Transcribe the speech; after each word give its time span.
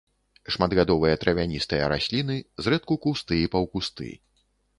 Шматгадовыя 0.53 1.19
травяністыя 1.23 1.89
расліны, 1.93 2.39
зрэдку 2.65 2.99
кусты 3.05 3.39
і 3.45 3.53
паўкусты. 3.59 4.09